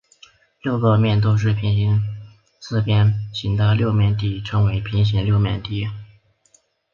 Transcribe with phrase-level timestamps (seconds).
[0.63, 2.01] 六个面都是平行
[2.59, 5.87] 四边形的六面体称为平行六面体。